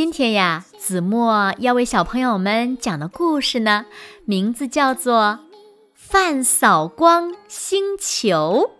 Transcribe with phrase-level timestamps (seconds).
[0.00, 3.84] 今天呀，子墨要为小朋友们讲的故事呢，
[4.24, 5.40] 名字叫做
[5.92, 8.70] 《饭扫光星球》。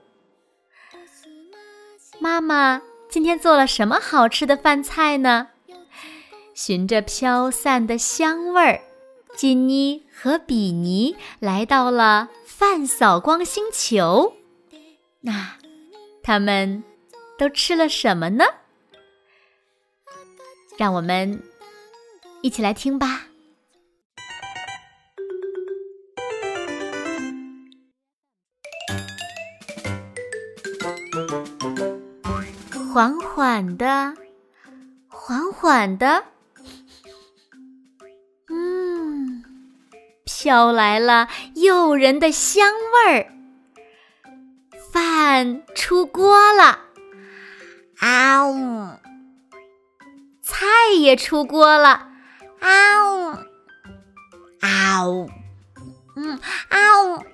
[2.18, 5.48] 妈妈今天做了什么好吃的饭菜呢？
[6.54, 8.80] 循着飘散的香味儿，
[9.36, 14.36] 金妮和比尼来到了饭扫光星球。
[15.20, 15.58] 那
[16.22, 16.82] 他们
[17.38, 18.46] 都吃了什么呢？
[20.80, 21.42] 让我们
[22.40, 23.26] 一起来听吧。
[32.94, 34.14] 缓缓的，
[35.06, 36.24] 缓缓的，
[38.48, 39.44] 嗯，
[40.24, 42.72] 飘来了诱人的香
[43.06, 43.26] 味儿。
[44.90, 46.78] 饭出锅了，
[47.98, 48.88] 啊呜！
[50.60, 52.08] 菜也出锅了，
[52.60, 53.30] 啊呜！
[54.60, 55.30] 啊呜！
[56.16, 57.24] 嗯，啊呜！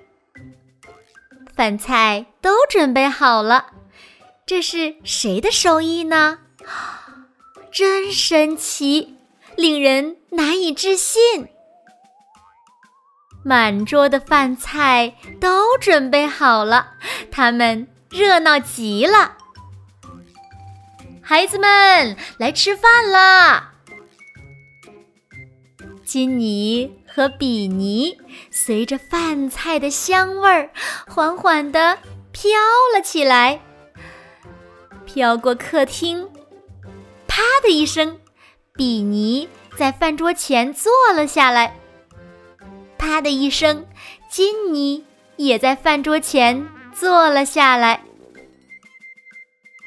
[1.53, 3.65] 饭菜都准备好了，
[4.45, 6.39] 这是谁的手艺呢？
[7.69, 9.17] 真神奇，
[9.57, 11.49] 令人难以置信。
[13.43, 16.93] 满桌的饭菜都准备好了，
[17.29, 19.36] 他们热闹极了。
[21.29, 23.73] 孩子们，来吃饭啦！
[26.05, 28.17] 金妮和比尼
[28.49, 30.69] 随着饭菜的香味儿，
[31.05, 31.97] 缓缓地
[32.31, 32.49] 飘
[32.95, 33.59] 了起来，
[35.05, 36.29] 飘过客厅。
[37.27, 38.17] 啪的一声，
[38.73, 41.75] 比尼在饭桌前坐了下来。
[42.97, 43.85] 啪的一声，
[44.31, 45.03] 金妮
[45.35, 48.06] 也在饭桌前坐了下来。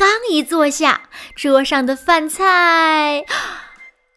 [0.01, 3.27] 刚一坐下，桌上的饭菜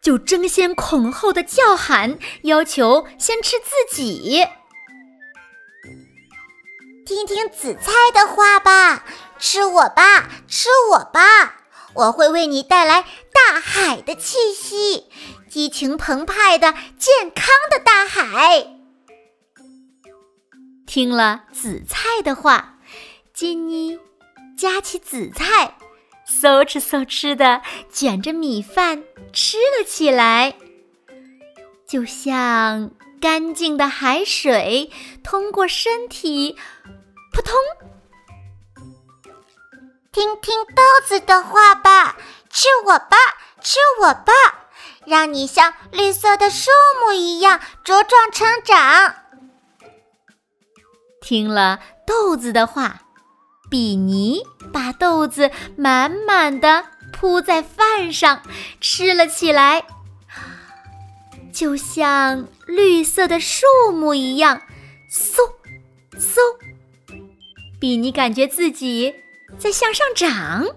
[0.02, 4.48] 就争先恐后的叫喊，要求先吃自己。
[7.06, 9.04] 听听紫菜的话吧，
[9.38, 11.58] 吃我吧，吃我吧，
[11.96, 13.02] 我会为你带来
[13.34, 15.10] 大海的气息，
[15.50, 18.68] 激情澎湃的健康的大海。
[20.88, 22.78] 听了紫菜的话，
[23.34, 24.00] 金妮。
[24.58, 25.78] 夹起紫菜，
[26.26, 29.04] 嗖吃嗖吃的卷着米饭
[29.34, 30.56] 吃了起来，
[31.88, 34.92] 就像干净的海水
[35.24, 36.58] 通过身体，
[37.34, 37.56] 扑通。
[40.12, 42.18] 听听豆子的话吧，
[42.50, 43.18] 吃我吧，
[43.62, 44.34] 吃我吧，
[45.06, 46.70] 让你像绿色的树
[47.02, 49.16] 木一样茁壮成长。
[51.22, 53.03] 听了豆子的话。
[53.70, 58.42] 比尼把豆子满满的铺在饭上，
[58.80, 59.86] 吃了起来，
[61.52, 64.62] 就像绿色的树木一样，
[65.12, 65.38] 嗖
[66.20, 66.38] 嗖。
[67.80, 69.14] 比尼感觉自己
[69.58, 70.68] 在向上长，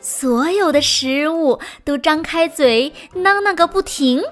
[0.00, 4.22] 所有的食物都张开嘴囔囔个不停。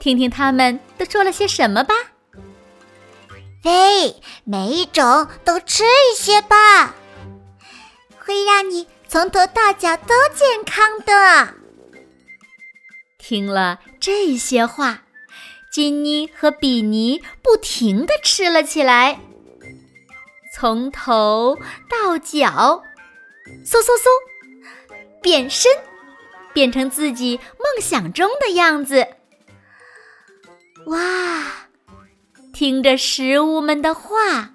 [0.00, 1.94] 听听他们都说了些什么吧。
[3.64, 6.94] 喂，每一种都吃一些吧，
[8.18, 11.54] 会让你从头到脚都健康的。
[13.18, 15.02] 听了这些话，
[15.72, 19.20] 金妮和比尼不停地吃了起来，
[20.54, 21.58] 从头
[21.90, 22.82] 到脚，
[23.66, 24.08] 嗖嗖嗖，
[25.20, 25.70] 变身，
[26.54, 29.08] 变成自己梦想中的样子。
[30.86, 31.67] 哇！
[32.58, 34.50] 听着食物们的话，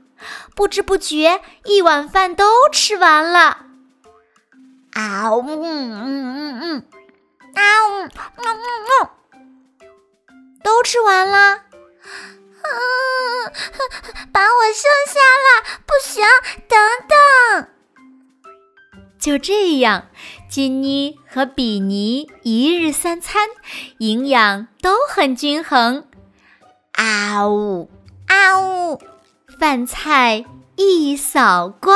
[0.58, 3.68] 不知不觉一碗饭都吃完了。
[4.92, 6.86] 啊呜嗯嗯嗯嗯，
[7.56, 8.12] 啊呜嗯
[8.44, 9.88] 嗯嗯，
[10.62, 11.62] 都吃完了。
[12.66, 13.54] 嗯，
[14.34, 16.26] 把我剩下了，不行，
[16.68, 16.78] 等
[17.08, 17.70] 等。
[19.18, 20.10] 就这样，
[20.50, 23.48] 金妮和比尼一日三餐，
[24.00, 26.06] 营养都很均衡。
[26.92, 27.90] 啊呜
[28.34, 29.00] 啊呜！
[29.60, 30.44] 饭菜
[30.76, 31.96] 一扫光。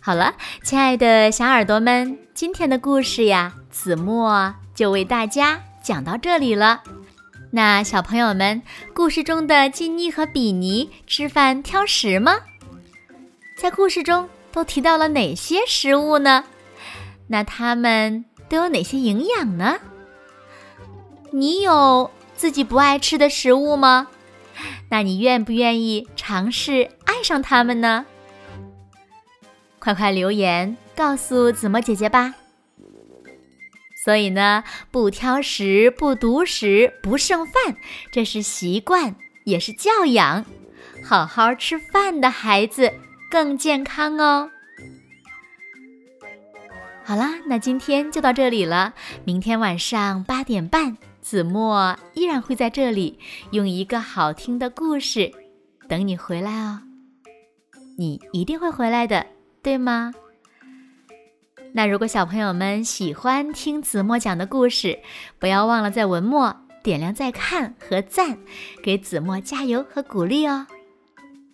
[0.00, 0.34] 好了，
[0.64, 4.90] 亲爱的小耳朵们，今天的故事呀，子墨就。
[4.90, 6.82] 为大家讲到这里了。
[7.52, 8.60] 那小朋友们，
[8.92, 12.40] 故事中的金妮和比尼吃饭挑食吗？
[13.56, 16.42] 在故事中都提到了哪些食物呢？
[17.28, 19.78] 那它们都有哪些营养呢？
[21.32, 24.08] 你有自己不爱吃的食物吗？
[24.90, 28.04] 那你愿不愿意尝试爱上它们呢？
[29.78, 32.34] 快快留言告诉子墨姐姐吧。
[34.04, 37.76] 所以呢，不挑食、不独食、不剩饭，
[38.12, 39.14] 这是习惯，
[39.44, 40.44] 也是教养。
[41.04, 42.92] 好好吃饭的孩子
[43.30, 44.50] 更健康哦。
[47.04, 48.92] 好啦，那今天就到这里了。
[49.24, 53.18] 明天晚上八点半，子墨依然会在这里，
[53.52, 55.32] 用一个好听的故事
[55.88, 56.82] 等你回来哦。
[57.96, 59.26] 你一定会回来的，
[59.62, 60.12] 对吗？
[61.74, 64.98] 那如果小朋友们喜欢听子墨讲的故事，
[65.38, 68.38] 不要忘了在文末点亮再看和赞，
[68.82, 70.66] 给子墨加油和鼓励哦。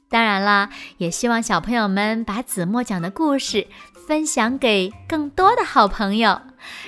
[0.08, 3.66] 当然啦，也希望小朋友们把子墨讲的故事
[4.06, 6.40] 分享给更多的好朋友，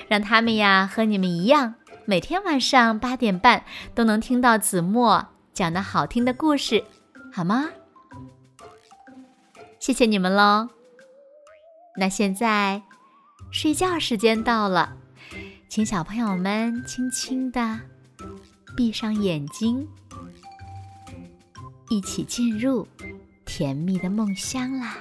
[0.09, 1.75] 让他们呀和你们一样，
[2.11, 3.65] 每天晚上八点半
[3.95, 6.83] 都能听到子墨讲的好听的故事，
[7.33, 7.71] 好吗？
[9.79, 10.69] 谢谢你们喽。
[11.97, 12.83] 那现在。
[13.53, 14.97] 睡觉时间到了，
[15.69, 17.79] 请小朋友们轻轻地
[18.77, 19.87] 闭上眼睛，
[21.91, 22.89] 一起进入
[23.45, 24.99] 甜蜜的梦乡啦！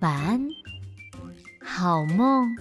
[0.00, 0.48] 晚安，
[1.62, 2.54] 好梦。